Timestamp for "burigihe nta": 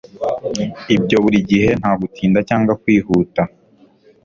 1.23-1.91